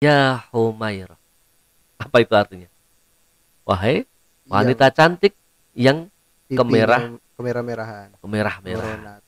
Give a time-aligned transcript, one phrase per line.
[0.00, 1.16] Ya Humairah.
[1.96, 2.68] Apa itu artinya?
[3.64, 4.04] Wahai
[4.46, 5.34] wanita Yang cantik
[5.72, 5.98] yang
[6.52, 7.16] kemerah.
[7.34, 9.18] kemerah-merahan kemerah-merah.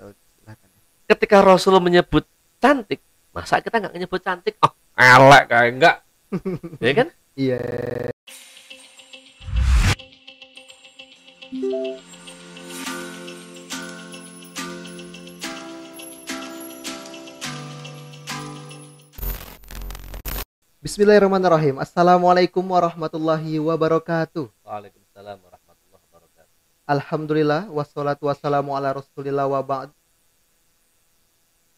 [1.09, 2.29] Ketika Rasul menyebut
[2.61, 3.01] cantik,
[3.33, 4.61] masa kita nggak nyebut cantik?
[4.61, 5.97] Oh, elek kayak enggak.
[6.85, 7.09] ya kan?
[7.39, 7.63] iya
[20.79, 21.83] Bismillahirrahmanirrahim.
[21.83, 24.47] Assalamualaikum warahmatullahi wabarakatuh.
[24.63, 26.55] Waalaikumsalam warahmatullahi wabarakatuh.
[26.87, 29.91] Alhamdulillah wassalatu wassalamu ala rasulillah wa ba'd.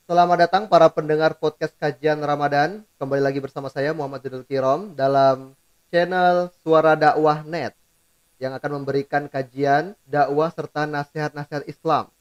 [0.05, 2.85] Selamat datang para pendengar podcast kajian Ramadan.
[3.01, 5.57] Kembali lagi bersama saya Muhammad Judul Kirom dalam
[5.89, 7.73] channel Suara Dakwah Net
[8.37, 12.13] yang akan memberikan kajian, dakwah serta nasihat-nasihat Islam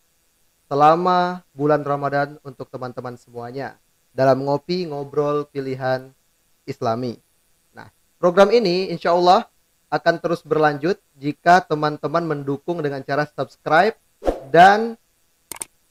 [0.72, 3.76] selama bulan Ramadan untuk teman-teman semuanya
[4.16, 6.16] dalam ngopi ngobrol pilihan
[6.70, 7.18] Islami.
[7.74, 7.90] Nah,
[8.22, 9.50] program ini insya Allah
[9.90, 13.98] akan terus berlanjut jika teman-teman mendukung dengan cara subscribe
[14.54, 14.94] dan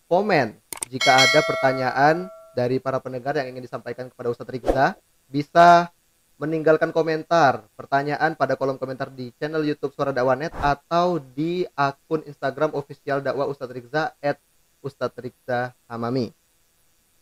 [0.07, 0.55] komen.
[0.89, 4.97] Jika ada pertanyaan dari para pendengar yang ingin disampaikan kepada Ustadz Rizza,
[5.29, 5.91] bisa
[6.39, 12.23] meninggalkan komentar, pertanyaan pada kolom komentar di channel YouTube Suara Dakwah Net atau di akun
[12.23, 14.39] Instagram official dakwah Ustadz Rizza at
[14.79, 16.31] Ustadz Rizza Hamami.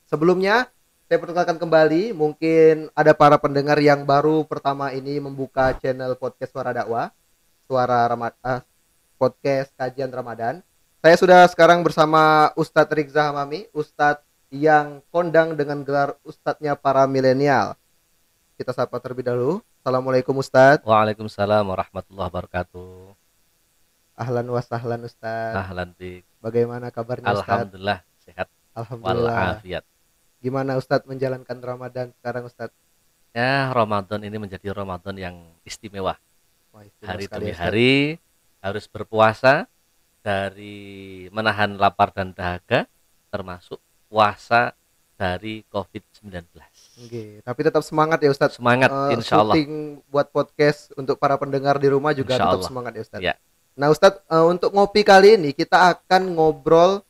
[0.07, 0.69] Sebelumnya,
[1.07, 6.75] saya perkenalkan kembali, mungkin ada para pendengar yang baru pertama ini membuka channel podcast Suara
[6.75, 7.15] Dakwah,
[7.71, 8.67] Suara Ramad ah,
[9.15, 10.67] podcast kajian Ramadan.
[10.99, 17.79] Saya sudah sekarang bersama Ustadz Rizza Hamami, Ustadz yang kondang dengan gelar Ustadznya para milenial.
[18.59, 19.62] Kita sapa terlebih dahulu.
[19.87, 20.83] Assalamualaikum Ustadz.
[20.83, 23.15] Waalaikumsalam warahmatullahi wabarakatuh.
[24.19, 25.55] Ahlan wa sahlan Ustadz.
[25.55, 26.27] Ahlan bik.
[26.43, 27.71] Bagaimana kabarnya Ustadz?
[27.71, 29.62] Alhamdulillah sehat Alhamdulillah.
[29.62, 29.87] walafiat.
[30.47, 32.71] Gimana Ustadz menjalankan Ramadan sekarang Ustadz?
[33.35, 35.35] Ya, Ramadan ini menjadi Ramadan yang
[35.67, 36.15] istimewa.
[36.71, 37.59] Wah, istimewa Hari demi Ustadz.
[37.59, 37.93] hari
[38.63, 39.67] harus berpuasa
[40.23, 40.79] dari
[41.35, 42.87] menahan lapar dan dahaga
[43.27, 44.71] termasuk puasa
[45.19, 46.31] dari COVID-19.
[47.03, 48.62] Oke, tapi tetap semangat ya Ustadz.
[48.62, 49.59] Semangat Eh, insya Allah.
[50.06, 52.69] buat podcast untuk para pendengar di rumah juga Insya tetap Allah.
[52.71, 53.27] semangat ya Ustadz.
[53.27, 53.35] Ya.
[53.75, 57.03] Nah Ustadz, eh, untuk ngopi kali ini kita akan ngobrol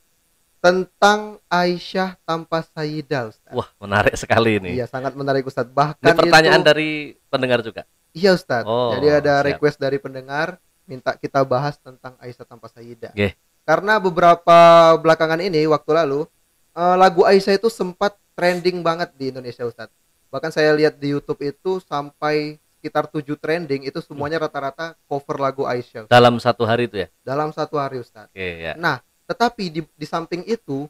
[0.67, 3.55] tentang Aisyah tanpa Sayyidah Ustadz.
[3.55, 4.75] Wah, menarik sekali ini.
[4.75, 5.71] Iya, sangat menarik Ustadz.
[5.71, 6.91] Ini Bahkan pertanyaan itu, dari
[7.31, 7.87] pendengar juga.
[8.11, 8.67] Iya Ustadz.
[8.67, 9.47] Oh, Jadi ada siap.
[9.47, 10.59] request dari pendengar
[10.91, 13.15] minta kita bahas tentang Aisyah tanpa Sayyidah.
[13.15, 13.39] Oke.
[13.63, 14.59] Karena beberapa
[14.99, 16.27] belakangan ini waktu lalu
[16.75, 19.95] eh, lagu Aisyah itu sempat trending banget di Indonesia Ustadz.
[20.35, 25.63] Bahkan saya lihat di YouTube itu sampai sekitar 7 trending itu semuanya rata-rata cover lagu
[25.63, 26.15] Aisyah Ustadz.
[26.19, 27.09] Dalam satu hari itu ya.
[27.23, 28.35] dalam satu hari Ustadz.
[28.35, 28.75] Oke, ya.
[28.75, 30.87] Nah, tetapi di, di samping itu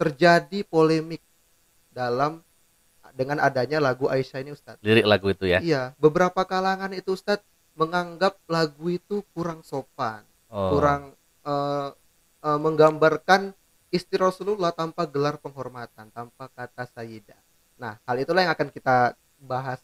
[0.00, 1.20] terjadi polemik
[1.90, 2.40] dalam
[3.12, 4.80] dengan adanya lagu Aisyah ini Ustadz.
[4.80, 5.58] Lirik lagu itu ya.
[5.58, 10.74] Iya, beberapa kalangan itu Ustadz menganggap lagu itu kurang sopan, Oh.
[10.74, 11.14] kurang
[11.46, 11.88] eh,
[12.42, 13.54] eh, menggambarkan
[13.94, 17.38] istri Rasulullah tanpa gelar penghormatan, tanpa kata Sayyidah.
[17.78, 19.78] Nah, hal itulah yang akan kita bahas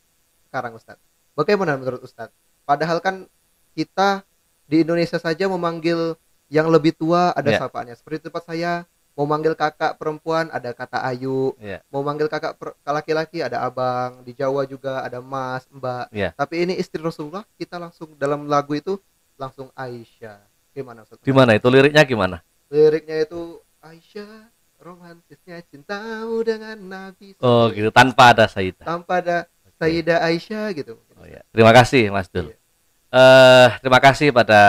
[0.51, 1.03] sekarang Ustadz.
[1.39, 2.35] Bagaimana menurut Ustadz?
[2.67, 3.31] Padahal kan
[3.79, 4.27] kita
[4.67, 7.59] di Indonesia saja memanggil yang lebih tua ada Ya.
[7.59, 7.95] sapaannya.
[7.95, 11.81] Seperti tempat saya mau manggil kakak perempuan ada kata Ayu, Iya.
[11.89, 12.53] mau manggil kakak
[12.85, 16.13] laki-laki ada abang, di Jawa juga ada Mas, Mbak.
[16.13, 16.31] Iya.
[16.33, 19.01] Tapi ini istri Rasulullah kita langsung dalam lagu itu
[19.35, 20.39] langsung Aisyah.
[20.71, 21.25] Gimana Ustaz?
[21.25, 22.45] Gimana itu liriknya gimana?
[22.69, 28.85] Liriknya itu Aisyah romantisnya cintamu dengan Nabi Oh, gitu tanpa ada Sayyidah.
[28.85, 29.49] tanpa ada.
[29.77, 30.97] Sayyidah Aisyah gitu.
[31.17, 31.41] Oh ya.
[31.53, 32.49] Terima kasih Mas Dul.
[32.49, 32.57] Iya.
[33.09, 34.61] Eh, terima kasih pada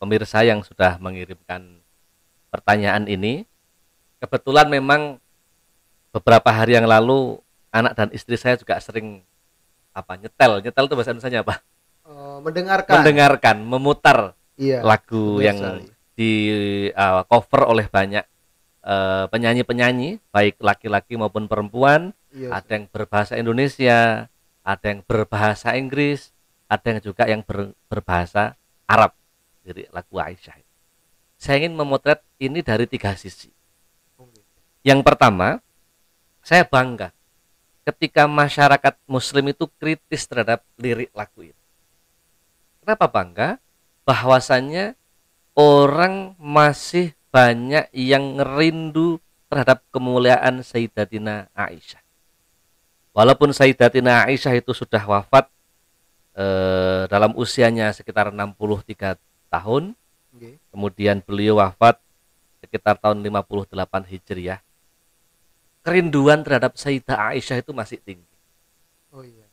[0.00, 1.84] pemirsa yang sudah mengirimkan
[2.48, 3.44] pertanyaan ini.
[4.18, 5.20] Kebetulan memang
[6.10, 7.38] beberapa hari yang lalu
[7.70, 9.22] anak dan istri saya juga sering
[9.92, 11.56] apa nyetel nyetel itu bahasa Indonesia apa
[12.00, 12.94] Eh, mendengarkan.
[12.98, 14.18] mendengarkan memutar
[14.58, 14.82] Iya.
[14.82, 16.32] lagu yang di
[16.92, 18.26] uh, cover oleh banyak
[18.82, 22.58] uh, penyanyi-penyanyi baik laki-laki maupun perempuan Iya.
[22.58, 24.26] ada yang berbahasa Indonesia,
[24.62, 26.34] ada yang berbahasa Inggris,
[26.66, 29.14] ada yang juga yang ber- berbahasa Arab.
[29.64, 30.56] Jadi lagu Aisyah.
[31.40, 33.48] Saya ingin memotret ini dari tiga sisi.
[34.80, 35.60] Yang pertama,
[36.40, 37.12] saya bangga
[37.84, 41.62] ketika masyarakat Muslim itu kritis terhadap lirik lagu itu.
[42.84, 43.48] Kenapa bangga?
[44.04, 44.96] Bahwasannya
[45.56, 49.20] orang masih banyak yang ngerindu
[49.52, 52.00] terhadap kemuliaan Sayyidatina Aisyah.
[53.10, 55.50] Walaupun Sayyidatina Aisyah itu sudah wafat
[56.34, 59.18] eh, dalam usianya sekitar 63
[59.50, 59.98] tahun,
[60.32, 60.56] Oke.
[60.70, 61.98] kemudian beliau wafat
[62.62, 63.74] sekitar tahun 58
[64.06, 64.62] Hijriah.
[65.82, 68.36] Kerinduan terhadap Sayyidah Aisyah itu masih tinggi.
[69.10, 69.48] Oh iya.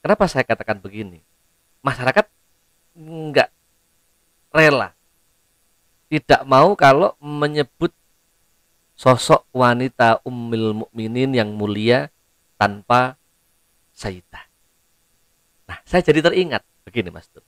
[0.00, 1.20] Kenapa saya katakan begini?
[1.84, 2.26] Masyarakat
[2.96, 3.50] nggak
[4.54, 4.96] rela,
[6.08, 7.92] tidak mau kalau menyebut
[8.96, 12.08] sosok wanita ummil mukminin yang mulia
[12.56, 13.20] tanpa
[13.92, 14.44] Sayyidah.
[15.66, 17.42] Nah, saya jadi teringat begini Mas Tur.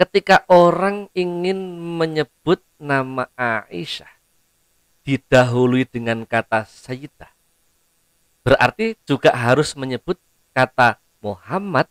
[0.00, 4.08] Ketika orang ingin menyebut nama Aisyah
[5.04, 7.28] didahului dengan kata Sayyidah,
[8.40, 10.16] berarti juga harus menyebut
[10.56, 11.84] kata Muhammad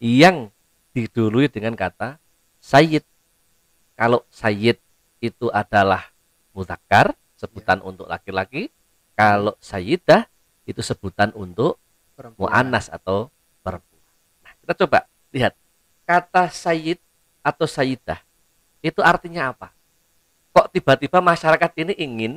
[0.00, 0.48] yang
[0.96, 2.16] didului dengan kata
[2.56, 3.04] Sayyid.
[4.00, 4.80] Kalau Sayyid
[5.20, 6.08] itu adalah
[6.56, 7.84] mutakar, sebutan ya.
[7.84, 8.72] untuk laki-laki.
[9.12, 10.24] Kalau Sayyidah
[10.64, 11.76] itu sebutan untuk
[12.40, 13.28] mu'anas atau
[13.60, 14.08] perempuan.
[14.40, 14.98] Nah, kita coba
[15.36, 15.52] lihat
[16.08, 16.96] kata Sayyid
[17.42, 18.22] atau Sayyidah
[18.82, 19.70] itu artinya apa?
[20.52, 22.32] Kok tiba-tiba masyarakat ini ingin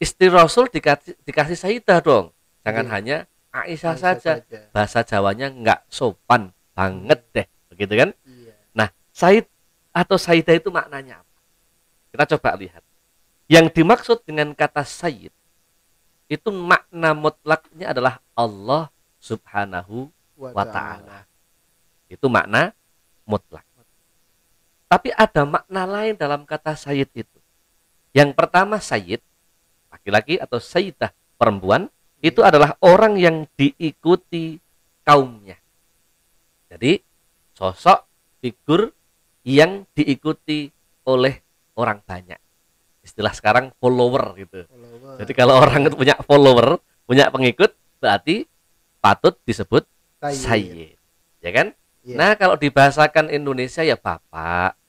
[0.00, 2.32] istri Rasul dikasih, dikasih Sayyidah dong?
[2.64, 2.94] Jangan hmm.
[2.94, 3.16] hanya
[3.52, 4.32] Aisyah, Aisyah saja.
[4.40, 4.60] saja.
[4.72, 7.32] Bahasa Jawanya nggak sopan banget hmm.
[7.36, 8.10] deh, begitu kan?
[8.24, 8.54] Iya.
[8.72, 9.46] Nah, Said
[9.92, 11.36] atau Sayyidah itu maknanya apa?
[12.12, 12.84] Kita coba lihat.
[13.52, 15.32] Yang dimaksud dengan kata Sayyid
[16.32, 18.88] itu makna mutlaknya adalah Allah
[19.20, 20.08] Subhanahu
[20.40, 21.28] wa taala.
[22.08, 22.72] Itu makna
[23.28, 23.68] mutlak.
[24.92, 27.38] Tapi ada makna lain dalam kata sayyid itu.
[28.12, 29.24] Yang pertama sayyid,
[29.88, 31.88] laki-laki atau sayyidah perempuan,
[32.20, 34.60] itu adalah orang yang diikuti
[35.00, 35.56] kaumnya.
[36.68, 37.00] Jadi
[37.56, 38.04] sosok
[38.44, 38.92] figur
[39.48, 40.68] yang diikuti
[41.08, 41.40] oleh
[41.72, 42.36] orang banyak.
[43.00, 44.68] Istilah sekarang follower gitu.
[44.68, 45.24] Follower.
[45.24, 48.44] Jadi kalau orang itu punya follower, punya pengikut, berarti
[49.00, 49.88] patut disebut
[50.20, 51.00] sayyid.
[51.40, 51.72] Ya kan?
[52.04, 52.20] Yeah.
[52.20, 54.81] Nah, kalau dibahasakan Indonesia ya bapak.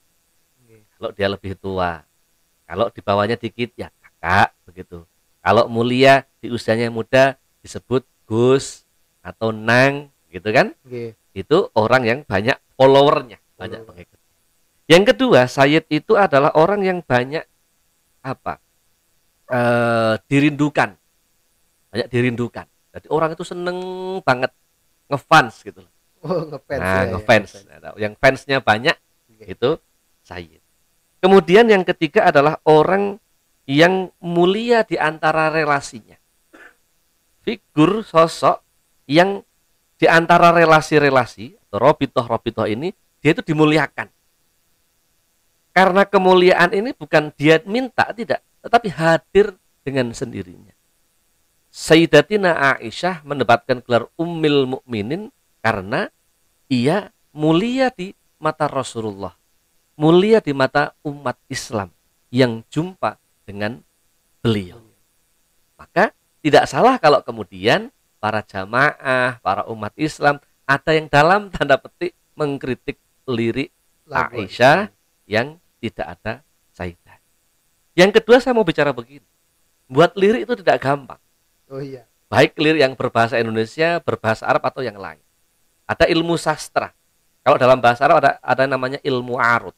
[1.04, 2.00] Kalau dia lebih tua.
[2.64, 5.04] Kalau di bawahnya dikit ya kakak begitu.
[5.44, 8.88] Kalau mulia di usianya muda disebut Gus
[9.20, 10.72] atau Nang gitu kan?
[10.88, 11.20] Okay.
[11.36, 14.16] Itu orang yang banyak followernya, banyak pengikut.
[14.88, 17.44] Yang kedua, Sayyid itu adalah orang yang banyak
[18.24, 18.64] apa?
[19.52, 19.60] E,
[20.32, 20.96] dirindukan.
[21.92, 22.64] Banyak dirindukan.
[22.96, 23.76] Jadi orang itu seneng
[24.24, 24.56] banget
[25.12, 25.84] ngefans gitu
[26.24, 26.80] Oh, ngefans.
[26.80, 27.50] Nah, ya, ngefans.
[27.52, 28.96] Ya, nah, yang fansnya banyak
[29.28, 29.60] okay.
[29.60, 29.76] itu
[30.24, 30.63] Sayyid.
[31.24, 33.16] Kemudian yang ketiga adalah orang
[33.64, 36.20] yang mulia di antara relasinya.
[37.48, 38.60] Figur sosok
[39.08, 39.40] yang
[39.96, 42.92] di antara relasi-relasi robitoh-robitoh ini
[43.24, 44.12] dia itu dimuliakan.
[45.72, 50.76] Karena kemuliaan ini bukan dia minta tidak, tetapi hadir dengan sendirinya.
[51.74, 55.34] Sayyidatina Aisyah mendapatkan gelar Ummil Mukminin
[55.64, 56.12] karena
[56.70, 59.34] ia mulia di mata Rasulullah,
[60.04, 61.88] mulia di mata umat Islam
[62.28, 63.16] yang jumpa
[63.48, 63.80] dengan
[64.44, 64.84] beliau.
[65.80, 66.12] Maka
[66.44, 67.88] tidak salah kalau kemudian
[68.20, 73.00] para jamaah, para umat Islam ada yang dalam tanda petik mengkritik
[73.32, 73.72] lirik
[74.12, 74.92] Aisyah
[75.24, 76.34] yang tidak ada
[76.76, 77.16] Sayyidah.
[77.96, 79.24] Yang kedua saya mau bicara begini.
[79.88, 81.22] Buat lirik itu tidak gampang.
[81.72, 82.04] Oh iya.
[82.28, 85.24] Baik lirik yang berbahasa Indonesia, berbahasa Arab atau yang lain.
[85.88, 86.92] Ada ilmu sastra.
[87.40, 89.78] Kalau dalam bahasa Arab ada ada namanya ilmu arut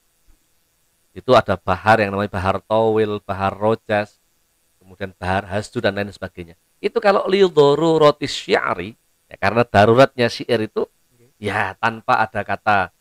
[1.15, 4.19] itu ada bahar yang namanya bahar towil, bahar rojas,
[4.83, 6.59] kemudian bahar hasdu dan lain sebagainya.
[6.83, 8.91] Itu kalau liudoru roti syiari,
[9.31, 10.83] ya karena daruratnya syair itu
[11.39, 12.91] ya tanpa ada kata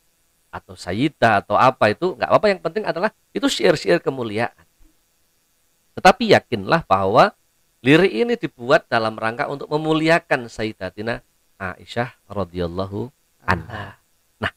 [0.54, 4.64] atau sayyidah atau apa itu nggak apa-apa yang penting adalah itu syair-syair kemuliaan.
[5.98, 7.34] Tetapi yakinlah bahwa
[7.82, 11.22] lirik ini dibuat dalam rangka untuk memuliakan Sayyidatina
[11.58, 13.10] Aisyah radhiyallahu
[13.46, 13.98] anha.
[14.38, 14.52] Nah,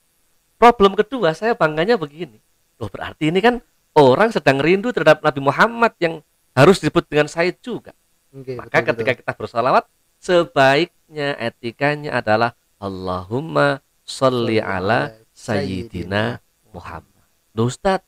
[0.57, 2.41] problem kedua saya bangganya begini.
[2.77, 3.61] Loh berarti ini kan
[3.97, 6.21] orang sedang rindu terhadap Nabi Muhammad yang
[6.53, 7.93] harus disebut dengan Said juga.
[8.29, 9.19] Okay, Maka betul, ketika betul.
[9.25, 9.83] kita bersalawat,
[10.21, 16.37] sebaiknya etikanya adalah Allahumma sholli ala Sayyidina
[16.69, 17.25] Muhammad.
[17.57, 18.05] Loh Ustaz,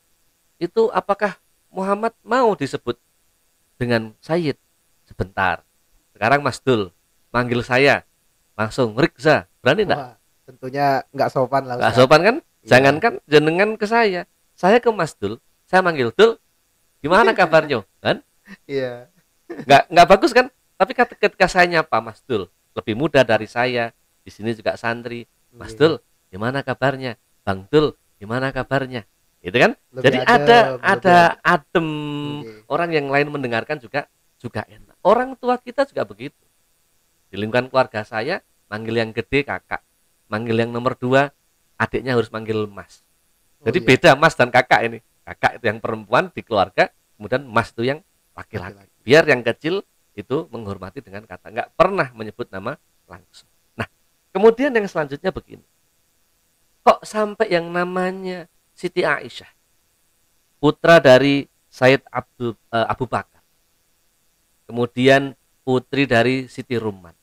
[0.61, 1.37] itu apakah
[1.73, 2.97] Muhammad mau disebut
[3.81, 4.57] dengan Sayyid?
[5.09, 5.65] Sebentar.
[6.13, 6.93] Sekarang Mas Dul
[7.33, 8.05] manggil saya
[8.53, 10.21] langsung Rikza, berani enggak?
[10.45, 11.77] Tentunya nggak sopan lah.
[11.81, 12.35] Nggak sopan kan?
[12.61, 12.69] Ya.
[12.75, 14.27] Jangankan jenengan ke saya,
[14.59, 16.35] saya ke Mas Dul saya manggil Dul
[16.99, 17.87] gimana kabarnya?
[18.03, 18.19] Kan?
[18.67, 19.07] Iya.
[19.47, 20.51] Nggak nggak bagus kan?
[20.75, 25.23] Tapi ketika saya nyapa Mas Dul lebih muda dari saya di sini juga santri.
[25.55, 25.79] Mas iya.
[25.79, 25.93] Dul
[26.27, 27.15] gimana kabarnya?
[27.47, 29.07] Bang Dul gimana kabarnya?
[29.39, 29.71] Gitu kan?
[29.95, 31.87] Lebih jadi ada ada adem.
[32.43, 32.67] okay.
[32.67, 34.99] orang yang lain mendengarkan juga juga enak.
[34.99, 36.43] Orang tua kita juga begitu.
[37.31, 39.81] Di lingkungan keluarga saya manggil yang gede kakak
[40.29, 41.33] manggil yang nomor dua
[41.81, 43.01] adiknya harus manggil mas
[43.63, 43.89] jadi oh, iya.
[43.91, 44.99] beda mas dan kakak ini.
[45.27, 46.89] Kakak itu yang perempuan di keluarga,
[47.19, 47.99] kemudian mas itu yang
[48.33, 48.87] laki-laki.
[49.03, 49.83] Biar yang kecil
[50.15, 52.75] itu menghormati dengan kata, nggak pernah menyebut nama
[53.05, 53.47] langsung.
[53.77, 53.87] Nah,
[54.29, 55.65] Kemudian yang selanjutnya begini.
[56.85, 59.49] Kok sampai yang namanya Siti Aisyah,
[60.61, 63.43] putra dari Said Abdul, uh, Abu Bakar.
[64.65, 65.35] Kemudian
[65.65, 67.13] putri dari Siti Ruman.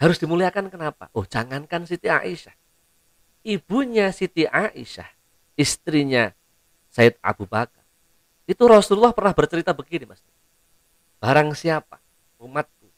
[0.00, 1.12] Harus dimuliakan kenapa?
[1.12, 2.56] Oh, jangankan Siti Aisyah.
[3.40, 5.08] Ibunya Siti Aisyah,
[5.56, 6.32] istrinya
[6.92, 7.80] Said Abu Bakar.
[8.44, 10.20] Itu Rasulullah pernah bercerita begini, Mas.
[11.22, 12.00] Barang siapa
[12.40, 12.88] umatku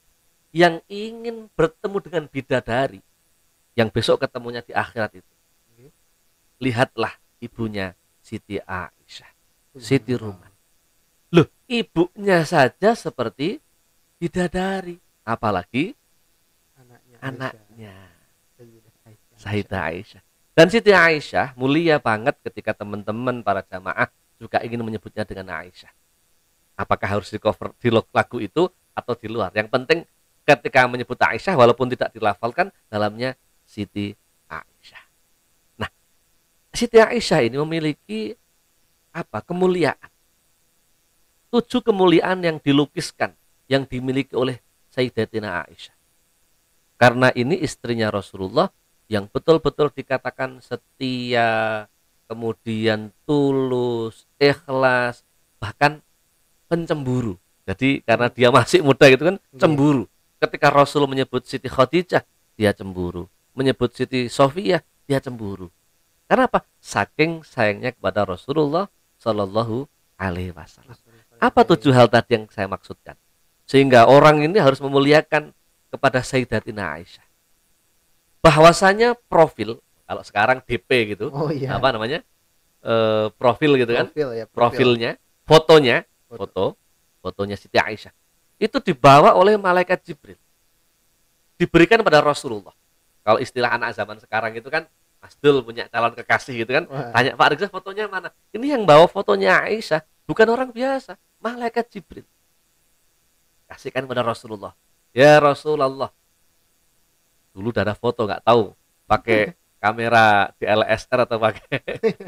[0.54, 3.02] yang ingin bertemu dengan bidadari
[3.74, 5.34] yang besok ketemunya di akhirat itu.
[6.62, 9.30] Lihatlah ibunya Siti Aisyah,
[9.74, 10.50] Siti Ruman.
[11.34, 13.58] Loh, ibunya saja seperti
[14.22, 14.94] bidadari,
[15.26, 15.98] apalagi
[17.18, 17.94] anaknya
[19.34, 20.22] Sayyidah Aisyah.
[20.52, 25.88] Dan Siti Aisyah mulia banget ketika teman-teman para jamaah juga ingin menyebutnya dengan Aisyah.
[26.76, 29.48] Apakah harus di cover di lagu itu atau di luar?
[29.56, 29.98] Yang penting
[30.44, 33.32] ketika menyebut Aisyah walaupun tidak dilafalkan dalamnya
[33.64, 34.12] Siti
[34.50, 35.04] Aisyah.
[35.80, 35.88] Nah,
[36.76, 38.36] Siti Aisyah ini memiliki
[39.16, 39.40] apa?
[39.40, 40.10] Kemuliaan.
[41.48, 43.32] Tujuh kemuliaan yang dilukiskan
[43.72, 44.60] yang dimiliki oleh
[44.92, 45.96] Sayyidatina Aisyah.
[47.00, 48.68] Karena ini istrinya Rasulullah
[49.12, 51.84] yang betul-betul dikatakan setia,
[52.24, 55.20] kemudian tulus, ikhlas,
[55.60, 56.00] bahkan
[56.64, 57.36] pencemburu.
[57.68, 59.60] Jadi karena dia masih muda gitu kan, iya.
[59.60, 60.08] cemburu.
[60.40, 62.24] Ketika Rasul menyebut Siti Khadijah,
[62.56, 63.28] dia cemburu.
[63.52, 65.68] Menyebut Siti Sofia, dia cemburu.
[66.24, 66.64] Karena apa?
[66.80, 68.88] Saking sayangnya kepada Rasulullah
[69.20, 69.84] Shallallahu
[70.16, 70.96] Alaihi Wasallam.
[71.36, 73.20] Apa tujuh hal tadi yang saya maksudkan?
[73.68, 75.52] Sehingga orang ini harus memuliakan
[75.92, 77.31] kepada Sayyidatina Aisyah.
[78.42, 79.78] Bahwasanya profil
[80.12, 81.78] kalau sekarang DP gitu, oh, iya.
[81.78, 82.20] apa namanya?
[82.82, 82.94] E,
[83.38, 84.10] profil gitu kan?
[84.10, 84.58] Profil, ya, profil.
[84.58, 85.10] Profilnya,
[85.46, 85.96] fotonya,
[86.26, 86.36] foto.
[86.36, 86.64] foto,
[87.22, 88.12] fotonya Siti Aisyah.
[88.58, 90.36] Itu dibawa oleh malaikat Jibril.
[91.56, 92.74] Diberikan pada Rasulullah.
[93.22, 94.84] Kalau istilah anak zaman sekarang itu kan
[95.22, 96.84] Mas Dul punya calon kekasih gitu kan.
[96.90, 97.14] Wah.
[97.14, 98.34] Tanya Pak Rizal fotonya mana?
[98.50, 102.26] Ini yang bawa fotonya Aisyah, bukan orang biasa, malaikat Jibril.
[103.70, 104.74] Kasihkan pada Rasulullah.
[105.14, 106.10] Ya Rasulullah.
[107.52, 108.72] Dulu udah ada foto nggak tahu
[109.04, 109.52] pakai
[109.84, 111.78] kamera DLSR atau pakai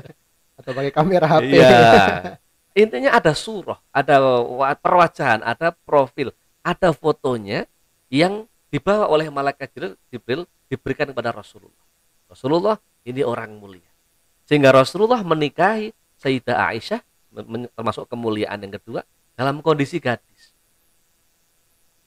[0.61, 1.51] atau pakai kamera HP.
[1.59, 1.81] Iya.
[2.83, 4.19] Intinya ada surah, ada
[4.83, 6.35] perwajahan, ada profil,
[6.67, 7.71] ada fotonya
[8.11, 11.87] yang dibawa oleh malaikat Jibril, Jibril diberikan kepada Rasulullah.
[12.27, 12.77] Rasulullah
[13.07, 13.87] ini orang mulia.
[14.43, 17.01] Sehingga Rasulullah menikahi Sayyidah Aisyah
[17.79, 19.07] termasuk kemuliaan yang kedua
[19.39, 20.55] dalam kondisi gadis.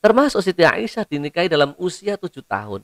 [0.03, 2.83] Termasuk Siti Aisyah dinikahi dalam usia tujuh tahun.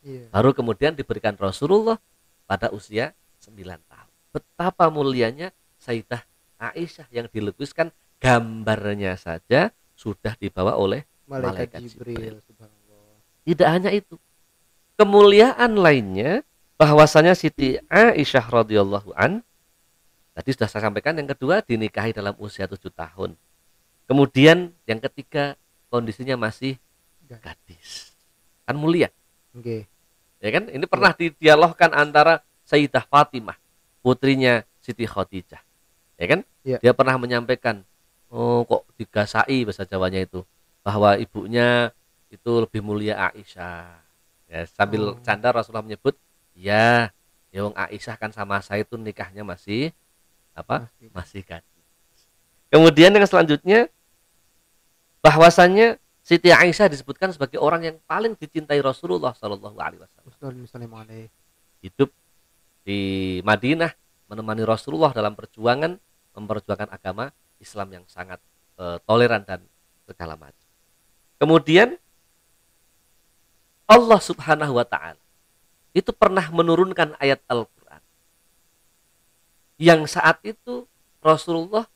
[0.00, 0.32] Yeah.
[0.32, 2.00] Baru kemudian diberikan Rasulullah
[2.48, 4.12] pada usia sembilan tahun.
[4.32, 6.24] Betapa mulianya Sayyidah
[6.60, 12.16] Aisyah yang dilukiskan gambarnya saja sudah dibawa oleh malaikat, malaikat Jibril.
[12.16, 12.36] Jibril.
[13.44, 14.16] Tidak hanya itu.
[15.00, 16.44] Kemuliaan lainnya
[16.76, 19.40] bahwasanya Siti Aisyah radhiyallahu an
[20.36, 23.36] tadi sudah saya sampaikan yang kedua dinikahi dalam usia tujuh tahun.
[24.04, 25.56] Kemudian yang ketiga
[25.92, 26.76] kondisinya masih
[27.24, 28.16] gadis.
[28.64, 29.12] Kan mulia.
[29.56, 29.86] Okay.
[30.40, 30.70] Ya kan?
[30.70, 33.58] Ini pernah didialogkan antara Sayyidah Fatimah,
[34.00, 35.60] putrinya Siti Khadijah.
[36.16, 36.40] Ya kan?
[36.62, 36.78] Ya.
[36.80, 37.82] Dia pernah menyampaikan,
[38.30, 40.46] oh kok digasai bahasa Jawanya itu,
[40.84, 41.90] bahwa ibunya
[42.30, 44.00] itu lebih mulia Aisyah.
[44.50, 45.18] Ya, sambil oh.
[45.22, 46.14] canda Rasulullah menyebut,
[46.54, 47.10] ya,
[47.50, 49.90] ya Aisyah kan sama saya itu nikahnya masih
[50.54, 50.86] apa?
[50.86, 51.86] Masih, masih gadis.
[52.70, 53.90] Kemudian yang selanjutnya
[55.20, 55.98] bahwasannya
[56.30, 61.26] Siti Aisyah disebutkan sebagai orang yang paling dicintai Rasulullah Shallallahu Alaihi Wasallam.
[61.82, 62.14] Hidup
[62.86, 63.00] di
[63.42, 63.90] Madinah
[64.30, 65.98] menemani Rasulullah dalam perjuangan
[66.38, 68.38] memperjuangkan agama Islam yang sangat
[68.78, 69.58] e, toleran dan
[70.06, 70.66] segala macam.
[71.42, 71.98] Kemudian
[73.90, 75.18] Allah Subhanahu wa taala
[75.90, 78.06] itu pernah menurunkan ayat Al-Qur'an
[79.82, 80.86] yang saat itu
[81.18, 81.90] Rasulullah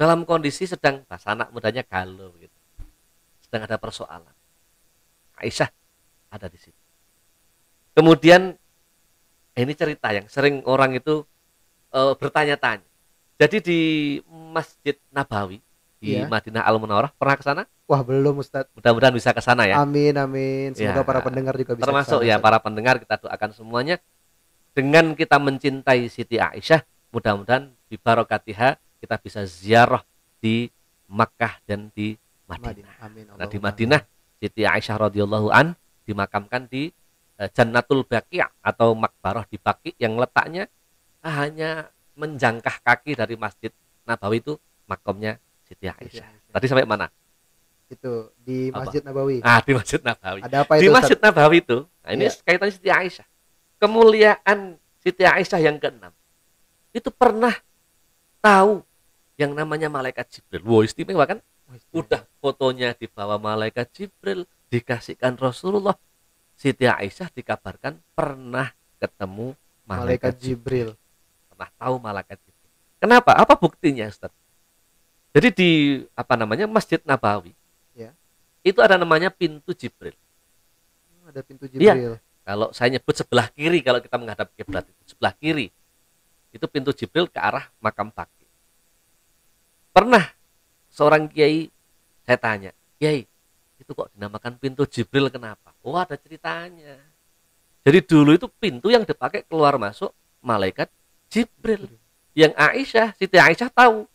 [0.00, 2.63] dalam kondisi sedang bahasa anak mudanya galau gitu
[3.54, 4.34] sedang ada persoalan.
[5.38, 5.70] Aisyah
[6.34, 6.82] ada di situ.
[7.94, 8.58] Kemudian
[9.54, 11.22] ini cerita yang sering orang itu
[11.94, 12.82] e, bertanya-tanya.
[13.38, 13.80] Jadi di
[14.26, 15.62] Masjid Nabawi
[16.02, 16.26] di iya.
[16.26, 17.62] Madinah Al Munawwarah pernah ke sana?
[17.86, 18.66] Wah, belum Ustaz.
[18.74, 19.78] Mudah-mudahan bisa ke sana ya.
[19.78, 20.74] Amin amin.
[20.74, 24.02] Semoga ya, para pendengar juga bisa Termasuk ya para pendengar kita doakan semuanya
[24.74, 26.82] dengan kita mencintai Siti Aisyah,
[27.14, 30.02] mudah-mudahan di barokatiha kita bisa ziarah
[30.42, 30.66] di
[31.06, 32.18] Makkah dan di
[32.48, 32.94] Madinah.
[33.00, 33.24] Amin.
[33.34, 34.00] Nah, di Madinah
[34.40, 35.72] Siti Aisyah radhiyallahu an
[36.04, 36.92] dimakamkan di
[37.40, 40.68] uh, Jannatul Baqi' atau makbarah di Baqi yang letaknya
[41.24, 43.72] hanya menjangkah kaki dari Masjid
[44.04, 46.04] Nabawi itu makamnya Siti Aisyah.
[46.04, 46.52] Siti Aisyah.
[46.52, 47.08] Tadi sampai mana?
[47.88, 49.08] Itu di Masjid apa?
[49.08, 49.36] Nabawi.
[49.40, 50.40] Ah, di Masjid Nabawi.
[50.44, 50.82] Ada apa itu?
[50.84, 52.36] Di Masjid Nabawi itu Nah, ini Iya.
[52.44, 53.26] kaitannya Siti Aisyah.
[53.80, 56.12] Kemuliaan Siti Aisyah yang keenam.
[56.92, 57.56] Itu pernah
[58.44, 58.84] tahu
[59.40, 60.62] yang namanya malaikat Jibril.
[60.62, 61.40] Wow, istimewa kan?
[61.90, 65.96] Udah fotonya dibawa malaikat Jibril, dikasihkan Rasulullah.
[66.54, 68.70] Siti Aisyah dikabarkan pernah
[69.02, 70.88] ketemu malaikat malaikat Jibril.
[70.94, 71.50] Jibril.
[71.50, 72.70] Pernah tahu malaikat Jibril.
[73.02, 73.30] Kenapa?
[73.34, 74.30] Apa buktinya, Ustaz?
[75.34, 75.70] Jadi di
[76.14, 77.50] apa namanya Masjid Nabawi,
[77.90, 78.14] Ya.
[78.62, 80.14] itu ada namanya pintu Jibril.
[81.26, 81.98] Ada pintu Iya.
[81.98, 82.14] Jibril.
[82.44, 85.72] Kalau saya nyebut sebelah kiri kalau kita menghadap kiblat itu sebelah kiri
[86.52, 88.44] itu pintu Jibril ke arah makam Baki.
[89.90, 90.28] Pernah
[90.94, 91.66] seorang kiai
[92.22, 92.70] saya tanya,
[93.02, 93.26] kiai
[93.74, 95.74] itu kok dinamakan pintu Jibril kenapa?
[95.82, 97.02] Oh ada ceritanya.
[97.84, 100.88] Jadi dulu itu pintu yang dipakai keluar masuk malaikat
[101.28, 101.90] Jibril.
[102.32, 104.06] Yang Aisyah, Siti Aisyah tahu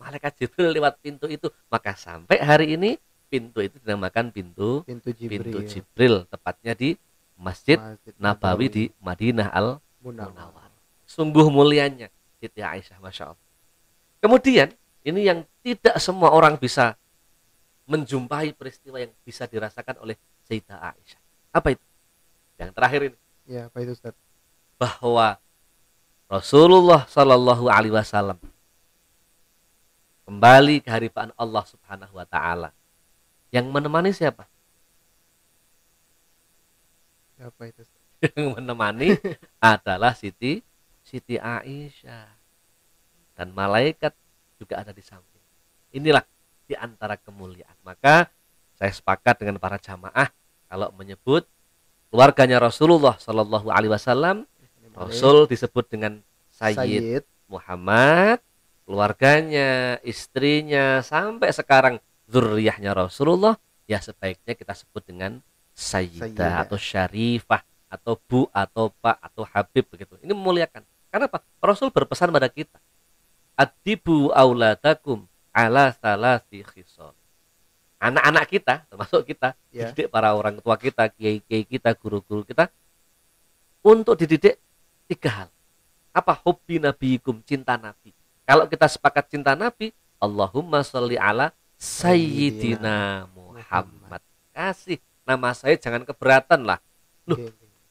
[0.00, 1.52] malaikat Jibril lewat pintu itu.
[1.68, 2.98] Maka sampai hari ini
[3.30, 5.44] pintu itu dinamakan pintu Pintu Jibril.
[5.44, 6.98] pintu Jibril tepatnya di
[7.36, 9.78] Masjid Masjid Nabawi di Madinah Al.
[10.02, 10.72] Munawwar.
[11.06, 12.10] Sungguh mulianya
[12.42, 13.46] Siti Aisyah, masya Allah.
[14.18, 14.74] Kemudian
[15.06, 16.98] ini yang tidak semua orang bisa
[17.86, 20.18] menjumpai peristiwa yang bisa dirasakan oleh
[20.50, 21.20] Sayyidah Aisyah.
[21.54, 21.84] Apa itu?
[22.58, 24.10] Yang terakhir ini Ya, apa itu Ustaz?
[24.74, 25.38] bahwa
[26.26, 28.42] Rasulullah Shallallahu Alaihi Wasallam
[30.26, 32.74] kembali ke haribaan Allah Subhanahu Wa Taala.
[33.54, 34.50] Yang menemani siapa?
[37.38, 37.86] Apa itu?
[37.86, 38.02] Ustaz?
[38.34, 39.14] yang menemani
[39.62, 40.66] adalah Siti
[41.06, 42.26] Siti Aisyah
[43.38, 44.10] dan malaikat
[44.56, 45.42] juga ada di samping.
[45.94, 46.24] Inilah
[46.66, 47.76] di antara kemuliaan.
[47.86, 48.28] Maka
[48.76, 50.28] saya sepakat dengan para jamaah
[50.66, 51.46] kalau menyebut
[52.10, 54.44] keluarganya Rasulullah Shallallahu Alaihi Wasallam,
[54.96, 57.22] Rasul disebut dengan Sayyid Sayyid.
[57.46, 58.40] Muhammad,
[58.88, 65.38] keluarganya, istrinya, sampai sekarang zuriyahnya Rasulullah, ya sebaiknya kita sebut dengan
[65.76, 66.52] Sayyidah Sayyidah.
[66.64, 70.16] atau Syarifah atau Bu atau Pak atau Habib begitu.
[70.24, 70.82] Ini memuliakan.
[71.12, 71.44] Karena apa?
[71.60, 72.80] Rasul berpesan pada kita.
[73.56, 77.16] Adibu auladakum ala salasi khisal.
[77.96, 79.88] Anak-anak kita, termasuk kita, Ya.
[79.88, 82.68] dididik para orang tua kita, kiai-kiai kita, guru-guru kita
[83.80, 84.60] untuk dididik
[85.08, 85.48] tiga hal.
[86.12, 88.12] Apa hobi nabiikum cinta nabi.
[88.44, 94.20] Kalau kita sepakat cinta nabi, Allahumma sholli ala sayyidina Muhammad.
[94.52, 96.80] Kasih nama saya jangan keberatan lah.
[97.24, 97.40] Loh.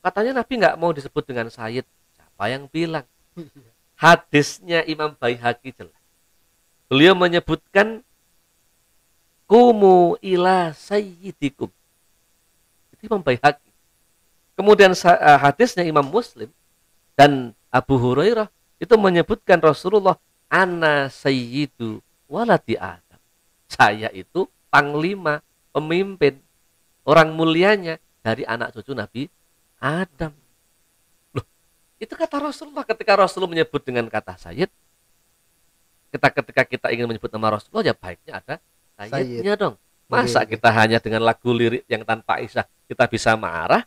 [0.05, 1.85] Katanya nabi nggak mau disebut dengan sayyid.
[2.13, 3.05] Siapa yang bilang?
[3.95, 5.95] Hadisnya Imam Baihaqi jelas.
[6.91, 8.03] Beliau menyebutkan
[9.47, 11.71] kumu ila sayyidikum.
[12.91, 13.71] Itu Imam Baihaqi.
[14.55, 16.47] Kemudian eh, hadisnya Imam Muslim
[17.15, 18.47] dan Abu Hurairah
[18.79, 20.15] itu menyebutkan Rasulullah
[20.47, 21.99] ana sayyidu
[22.31, 23.19] waladi Adam.
[23.67, 25.43] Saya itu panglima,
[25.75, 26.39] pemimpin,
[27.03, 29.27] orang mulianya dari anak cucu Nabi
[29.79, 30.31] Adam.
[31.95, 34.67] Itu kata Rasulullah ketika Rasulullah menyebut dengan kata sayyid.
[36.11, 38.55] Kita ketika kita ingin menyebut nama Rasulullah ya baiknya ada
[38.99, 39.75] sayyidnya dong.
[40.05, 40.51] Masa Oke, oke.
[40.55, 43.83] kita hanya dengan lagu lirik yang tanpa isah kita bisa marah?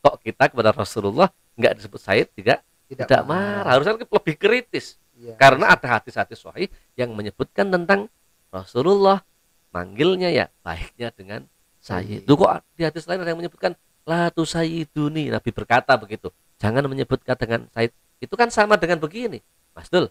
[0.00, 3.76] Kok kita kepada Rasulullah nggak disebut sayyid tidak tidak marah.
[3.76, 4.94] Harusnya lebih kritis.
[5.16, 5.34] Iya.
[5.40, 8.12] Karena ada hadis-hadis sahih yang menyebutkan tentang
[8.52, 9.24] Rasulullah
[9.72, 11.48] manggilnya ya baiknya dengan
[11.80, 12.24] Sayyid.
[12.24, 12.28] sayyid.
[12.28, 13.72] Loh kok di hadis lain ada yang menyebutkan
[14.04, 15.32] la tu sayyiduni.
[15.32, 16.30] Nabi berkata begitu.
[16.56, 17.92] Jangan menyebutkan dengan sayyid.
[18.20, 19.44] Itu kan sama dengan begini.
[19.76, 20.08] Mas Dul.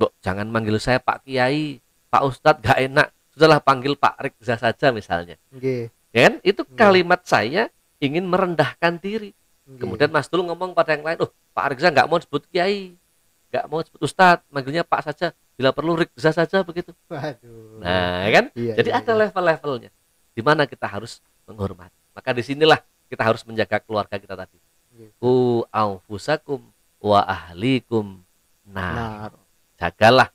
[0.00, 1.78] Loh, jangan manggil saya Pak Kiai,
[2.10, 3.08] Pak Ustadz gak enak.
[3.30, 5.38] Sudahlah panggil Pak Rikza saja misalnya.
[5.54, 6.34] Oke, Ya kan?
[6.42, 7.70] Itu kalimat saya
[8.02, 9.30] ingin merendahkan diri.
[9.68, 9.78] oke.
[9.78, 12.98] Kemudian Mas Dul ngomong pada yang lain, oh Pak Rikza nggak mau disebut Kiai,
[13.54, 16.90] nggak mau disebut Ustadz, manggilnya Pak saja, bila perlu Rikza saja begitu.
[17.06, 17.78] Waduh.
[17.78, 18.44] Nah, kan?
[18.58, 19.20] Iya, Jadi iya, ada iya.
[19.28, 19.90] level-levelnya,
[20.34, 21.94] di mana kita harus menghormati.
[22.10, 24.58] Maka di sinilah kita harus menjaga keluarga kita tadi.
[25.16, 26.60] Ku anfusakum
[27.00, 28.20] wa ahlikum
[28.68, 29.30] nah.
[29.30, 29.32] Nar.
[29.80, 30.28] Jagalah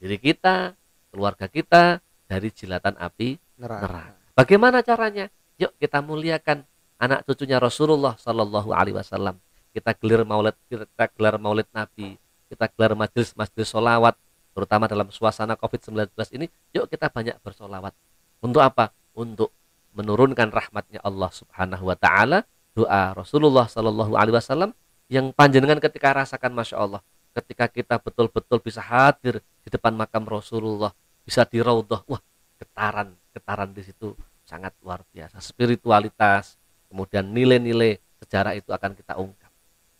[0.00, 0.72] diri kita,
[1.12, 3.84] keluarga kita dari jilatan api Neraka.
[3.84, 4.12] neraka.
[4.36, 5.28] Bagaimana caranya?
[5.56, 6.64] Yuk kita muliakan
[7.00, 9.36] anak cucunya Rasulullah Shallallahu Alaihi Wasallam.
[9.72, 12.16] Kita gelar maulid, kita gelar maulid Nabi,
[12.48, 14.16] kita gelar majelis majelis solawat,
[14.56, 16.48] terutama dalam suasana COVID-19 ini.
[16.72, 17.92] Yuk kita banyak bersolawat.
[18.40, 18.92] Untuk apa?
[19.16, 19.52] Untuk
[19.96, 22.38] menurunkan rahmatnya Allah Subhanahu Wa Taala.
[22.76, 24.76] Doa Rasulullah Shallallahu Alaihi Wasallam
[25.08, 27.00] yang panjenengan ketika rasakan masya Allah,
[27.32, 30.92] ketika kita betul-betul bisa hadir di depan makam Rasulullah,
[31.24, 32.20] bisa di raudhah, wah
[32.60, 34.12] getaran getaran di situ
[34.44, 35.40] sangat luar biasa.
[35.40, 36.56] Spiritualitas
[36.88, 39.52] kemudian nilai-nilai sejarah itu akan kita ungkap.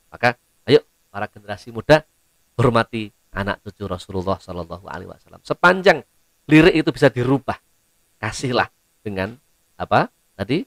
[0.08, 2.04] Maka ayo para generasi muda
[2.56, 5.44] hormati anak cucu Rasulullah Shallallahu Alaihi Wasallam.
[5.44, 6.00] Sepanjang
[6.48, 7.60] lirik itu bisa dirubah
[8.16, 8.72] kasihlah
[9.04, 9.36] dengan
[9.76, 10.08] apa?
[10.32, 10.64] Tadi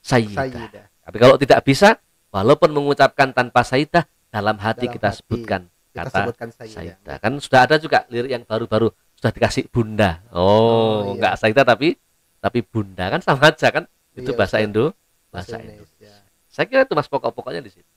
[0.00, 0.48] sayyidah.
[0.48, 0.86] Sayyidah.
[1.06, 1.96] Tapi kalau tidak bisa,
[2.28, 5.62] walaupun mengucapkan tanpa saidah, dalam hati Dalam kita hati sebutkan
[5.96, 6.76] kita kata sebutkan Sayyidah.
[7.00, 7.16] saidah.
[7.22, 10.20] Kan sudah ada juga lirik yang baru-baru sudah dikasih bunda.
[10.28, 11.10] Oh, Oh, iya.
[11.16, 11.96] enggak saidah tapi
[12.36, 13.88] tapi bunda kan sama aja kan?
[14.12, 14.60] Itu Iya, bahasa.
[14.60, 14.92] Indo,
[15.32, 15.72] Bahasa Indo.
[15.72, 16.12] Indonesia.
[16.52, 17.88] Saya kira itu Mas pokok-pokoknya di situ.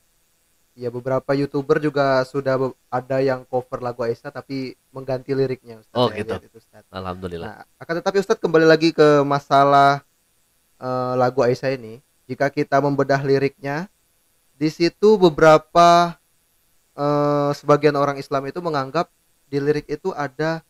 [0.79, 2.55] Ya beberapa youtuber juga sudah
[2.87, 5.91] ada yang cover lagu Aisyah tapi mengganti liriknya Ustaz.
[5.91, 6.39] Oh, gitu.
[6.39, 6.87] itu, Ustaz.
[6.87, 7.47] Alhamdulillah.
[7.51, 10.07] Nah, akan tetapi Ustadz kembali lagi ke masalah
[10.79, 11.99] eh, lagu Aisyah ini.
[12.29, 13.89] Jika kita membedah liriknya,
[14.53, 16.13] di situ beberapa
[16.93, 19.09] eh, sebagian orang Islam itu menganggap
[19.49, 20.61] di lirik itu ada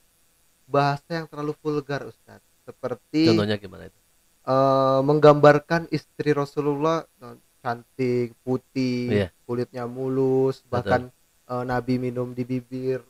[0.64, 2.48] bahasa yang terlalu vulgar Ustadz.
[2.64, 4.00] Seperti Contohnya gimana itu?
[4.46, 9.28] eh, menggambarkan istri Rasulullah eh, cantik, putih, Iya.
[9.44, 10.72] kulitnya mulus, Betul.
[10.72, 11.02] bahkan
[11.46, 13.04] eh, Nabi minum di bibir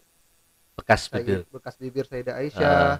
[0.73, 1.43] Bekas bibir.
[1.51, 2.65] bekas bibir Sayyidah Aisyah.
[2.65, 2.97] Ah.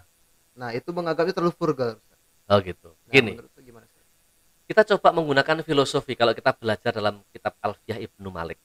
[0.53, 1.95] Nah, itu menganggapnya terlalu vulgar.
[1.95, 2.19] Ustaz.
[2.45, 2.91] Oh gitu.
[2.91, 4.03] Nah, Gini, menurut lu gimana Ustaz?
[4.69, 8.62] Kita coba menggunakan filosofi kalau kita belajar dalam kitab Alfiyah Ibnu Malik.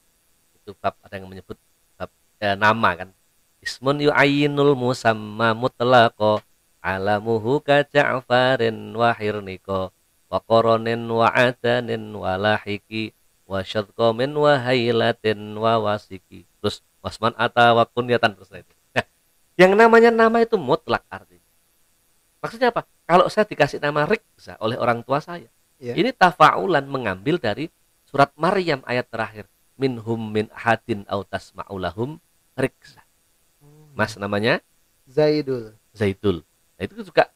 [0.61, 1.57] Itu bab ada yang menyebut
[1.97, 3.09] bab eh, nama kan.
[3.57, 6.45] Ismun yu'ayyinul musamma mutlaqo
[6.85, 9.89] alamuhu ka Ja'farin wa hirniko
[10.29, 13.09] wa qoronin wa adanin wa lahiki
[13.49, 16.45] wa syadqamin wa hailatin wa wasiki.
[16.61, 18.73] Terus wasman ata wa kunyatan terus itu.
[18.93, 19.05] Nah,
[19.57, 21.41] yang namanya nama itu mutlak artinya.
[22.45, 22.85] Maksudnya apa?
[23.09, 25.93] Kalau saya dikasih nama Rikza oleh orang tua saya, Iya.
[25.99, 27.67] ini tafaulan mengambil dari
[28.07, 29.45] surat Maryam ayat terakhir.
[29.75, 32.15] Minhum min hadin au tasma'ulahum
[32.55, 33.03] Rikza.
[33.91, 34.63] Mas namanya
[35.05, 35.75] Zaidul.
[35.91, 36.47] Zaidul.
[36.79, 37.27] Nah, itu juga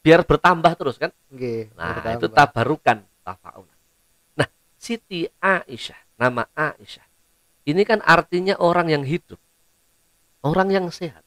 [0.00, 1.10] biar bertambah terus kan?
[1.30, 1.74] Nggih.
[1.74, 2.18] Nah, bertambah.
[2.22, 3.78] itu tabarukan tafaulan.
[4.38, 7.06] Nah, Siti Aisyah, nama Aisyah.
[7.68, 9.36] Ini kan artinya orang yang hidup.
[10.40, 11.26] Orang yang sehat.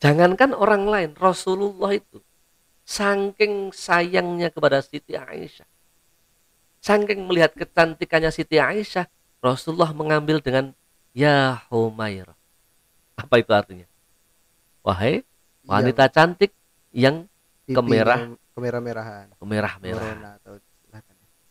[0.00, 2.24] Jangankan orang lain, Rasulullah itu
[2.88, 5.68] saking sayangnya kepada Siti Aisyah.
[6.80, 9.04] Saking melihat kecantikannya Siti Aisyah,
[9.44, 10.72] Rasulullah mengambil dengan
[11.12, 12.32] ya Humairah.
[13.20, 13.84] Apa itu artinya?
[14.80, 15.20] Wahai
[15.68, 16.56] wanita cantik
[16.96, 17.28] yang
[17.68, 18.18] Yang kemerah.
[18.56, 19.26] kemerah-merahan.
[19.36, 20.40] kemerah-merah.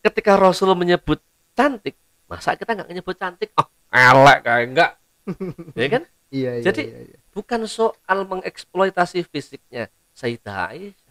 [0.02, 1.22] Ketika Rasul menyebut
[1.54, 1.94] cantik,
[2.26, 3.54] masa kita nggak menyebut cantik?
[3.62, 4.92] Oh, elek kayak enggak.
[5.78, 6.04] ya kan?
[6.34, 7.18] Iya, iya, Jadi, iya, iya.
[7.30, 11.07] Bukan soal mengeksploitasi fisiknya Sayyidah Aisyah.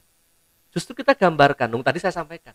[0.77, 2.53] Justru kita gambarkan, dong tadi saya sampaikan.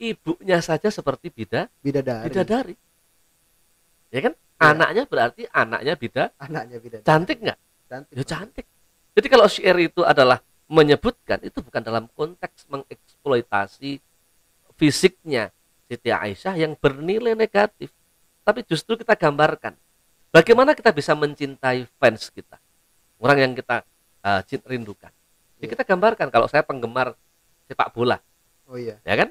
[0.00, 2.32] Ibunya saja seperti bida, bidadari.
[2.32, 2.74] bidadari.
[4.08, 4.32] Ya kan?
[4.32, 4.72] Ya.
[4.72, 7.04] Anaknya berarti anaknya bida, Anaknya bidadari.
[7.04, 7.58] cantik nggak?
[7.92, 8.14] Cantik.
[8.16, 8.66] Ya cantik.
[9.12, 14.00] Jadi kalau syair itu adalah menyebutkan itu bukan dalam konteks mengeksploitasi
[14.80, 15.52] fisiknya
[15.88, 17.92] Siti Aisyah yang bernilai negatif.
[18.48, 19.76] Tapi justru kita gambarkan
[20.32, 22.56] bagaimana kita bisa mencintai fans kita.
[23.20, 23.84] Orang yang kita
[24.24, 25.12] uh, rindukan.
[25.58, 25.74] Ya, Iya.
[25.74, 27.18] kita gambarkan kalau saya penggemar
[27.68, 28.16] sepak bola,
[28.64, 28.96] Oh iya.
[29.04, 29.28] ya kan?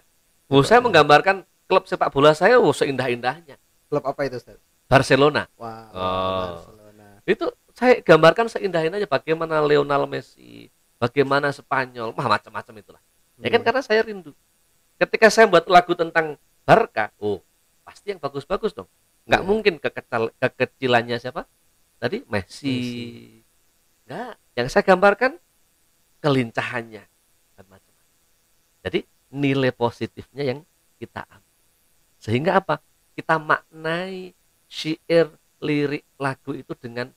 [0.48, 3.58] Oh, saya menggambarkan klub sepak bola saya oh, seindah-indahnya.
[3.90, 4.62] Klub apa itu, Ustaz?
[4.88, 5.50] Barcelona.
[5.60, 6.46] Wah, Oh.
[6.64, 7.08] Barcelona.
[7.28, 7.46] itu
[7.76, 13.02] saya gambarkan seindah-indahnya bagaimana Lionel Messi, bagaimana Spanyol, mah macam-macam itulah.
[13.38, 13.66] Ya kan Iya.
[13.68, 14.32] karena saya rindu.
[14.98, 17.44] Ketika saya buat lagu tentang Barca, oh
[17.84, 18.88] pasti yang bagus-bagus dong.
[19.28, 19.48] Nggak Iya.
[19.48, 21.44] mungkin kekecil, kekecilannya siapa?
[22.00, 22.72] Tadi Messi.
[22.72, 23.06] Messi.
[24.08, 24.34] Nggak.
[24.58, 25.32] Yang saya gambarkan
[26.24, 27.04] kelincahannya.
[28.88, 29.04] Jadi
[29.36, 30.60] nilai positifnya yang
[30.96, 31.56] kita ambil.
[32.24, 32.80] Sehingga apa?
[33.12, 34.32] Kita maknai
[34.72, 35.28] syair,
[35.60, 37.12] lirik, lagu itu dengan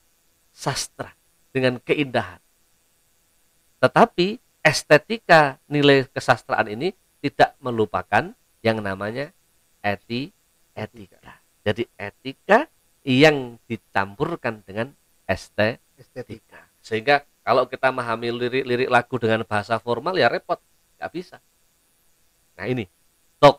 [0.51, 1.15] sastra,
[1.55, 2.43] dengan keindahan.
[3.79, 6.91] Tetapi estetika nilai kesastraan ini
[7.23, 9.31] tidak melupakan yang namanya
[9.79, 10.35] eti
[10.75, 11.39] etika.
[11.63, 12.67] Jadi etika
[13.07, 14.91] yang dicampurkan dengan
[15.23, 15.79] estetika.
[15.95, 16.59] estetika.
[16.83, 20.61] Sehingga kalau kita memahami lirik-lirik lagu dengan bahasa formal ya repot,
[20.97, 21.37] nggak bisa.
[22.61, 22.85] Nah ini,
[23.41, 23.57] tok.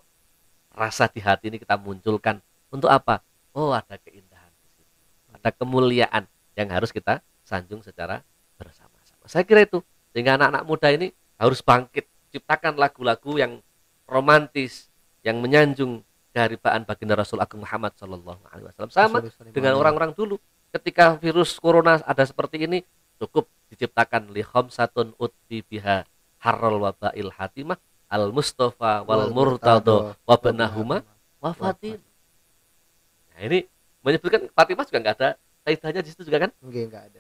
[0.71, 2.39] Rasa di hati ini kita munculkan.
[2.71, 3.19] Untuk apa?
[3.51, 4.95] Oh ada keindahan di situ,
[5.35, 8.23] ada kemuliaan yang harus kita sanjung secara
[8.55, 9.27] bersama-sama.
[9.27, 9.83] Saya kira itu.
[10.15, 13.59] Sehingga anak-anak muda ini harus bangkit, ciptakan lagu-lagu yang
[14.07, 14.87] romantis,
[15.27, 18.93] yang menyanjung keharibaan baginda Rasul Agung Muhammad Shallallahu Alaihi Wasallam.
[18.95, 19.19] Sama
[19.51, 20.39] dengan orang-orang dulu.
[20.71, 22.87] Ketika virus corona ada seperti ini
[23.19, 26.09] cukup diciptakan li khamsatun utbi biha
[26.41, 27.77] harral wabail hatimah
[28.13, 31.01] al mustafa wal murtado wa benahuma
[31.41, 31.97] wafatin
[33.33, 33.65] nah ini
[34.05, 35.31] menyebutkan Fatimah juga nggak ada
[35.65, 37.19] saidahnya di situ juga kan Enggak, enggak ada.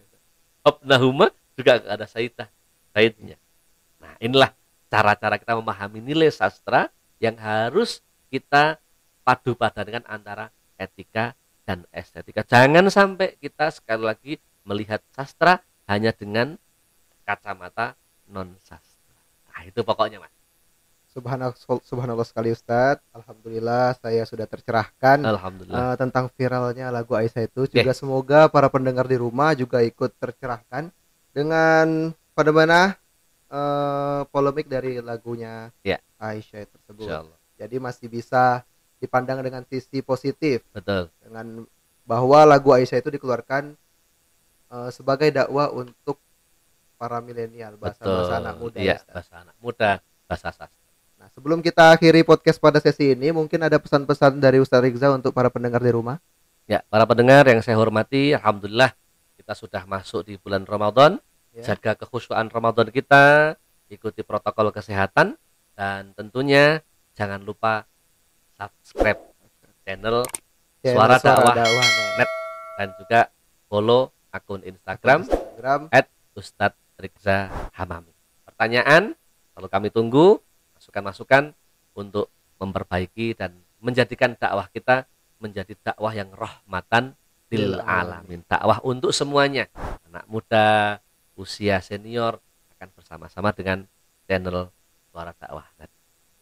[0.69, 1.27] Abnahuma
[1.57, 2.49] juga nggak ada saidah
[2.93, 3.41] saidnya
[3.97, 4.53] nah inilah
[4.93, 8.77] cara-cara kita memahami nilai sastra yang harus kita
[9.25, 12.43] padu padankan antara etika dan estetika.
[12.43, 14.33] Jangan sampai kita sekali lagi
[14.67, 16.59] melihat sastra hanya dengan
[17.23, 17.95] kacamata
[18.27, 19.15] non sastra.
[19.55, 20.35] Nah, itu pokoknya, Mas.
[21.12, 21.53] Subhanallah,
[21.85, 23.05] subhanallah sekali Ustadz.
[23.12, 25.92] Alhamdulillah saya sudah tercerahkan Alhamdulillah.
[25.92, 27.68] uh, tentang viralnya lagu Aisyah itu.
[27.68, 30.88] Juga semoga para pendengar di rumah juga ikut tercerahkan
[31.37, 32.96] dengan pada mana
[33.53, 36.01] uh, polemik dari lagunya Ya.
[36.16, 37.05] Aisyah tersebut.
[37.05, 37.38] Insyaallah.
[37.61, 38.64] Jadi masih bisa
[38.96, 41.12] dipandang dengan sisi positif Betul.
[41.20, 41.68] dengan
[42.09, 43.77] bahwa lagu Aisyah itu dikeluarkan
[44.72, 46.16] uh, sebagai dakwah untuk
[46.96, 48.79] para milenial bahasa bahasa anak muda.
[48.81, 49.90] Iya, ya, bahasa anak muda,
[50.25, 50.81] bahasa sastra.
[51.33, 55.49] Sebelum kita akhiri podcast pada sesi ini, mungkin ada pesan-pesan dari Ustaz Rizza untuk para
[55.49, 56.21] pendengar di rumah.
[56.68, 58.92] Ya, para pendengar yang saya hormati, alhamdulillah
[59.40, 61.16] kita sudah masuk di bulan Ramadan.
[61.57, 61.73] Ya.
[61.73, 63.57] Jaga kekhusyuan Ramadan kita,
[63.88, 65.37] ikuti protokol kesehatan
[65.77, 66.81] dan tentunya
[67.16, 67.85] jangan lupa
[68.57, 69.21] subscribe
[69.85, 70.25] channel
[70.83, 72.31] Ya, Suara Dakwah Dakwah, Net.
[72.75, 73.21] dan juga
[73.71, 75.87] follow akun Instagram Instagram.
[76.35, 77.47] Ustadz Rizza
[77.79, 78.11] Hamami.
[78.42, 79.14] Pertanyaan
[79.55, 80.42] lalu kami tunggu
[80.83, 81.55] masukan-masukan
[81.95, 82.27] untuk
[82.59, 85.07] memperbaiki dan menjadikan dakwah kita
[85.38, 87.14] menjadi dakwah yang rahmatan
[87.55, 88.42] lil alamin.
[88.51, 89.71] Dakwah untuk semuanya.
[90.11, 90.99] Anak muda,
[91.38, 92.42] usia senior
[92.75, 93.87] akan bersama-sama dengan
[94.27, 94.75] channel
[95.14, 95.66] Suara Dakwah.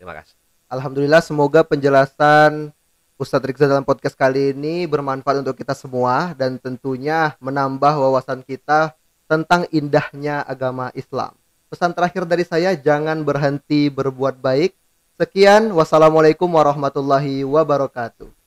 [0.00, 0.32] Terima kasih.
[0.72, 2.72] Alhamdulillah semoga penjelasan
[3.20, 8.96] Ustadz Rizza dalam podcast kali ini bermanfaat untuk kita semua dan tentunya menambah wawasan kita
[9.28, 11.36] tentang indahnya agama Islam.
[11.70, 14.74] Pesan terakhir dari saya jangan berhenti berbuat baik.
[15.14, 18.39] Sekian wassalamualaikum warahmatullahi wabarakatuh.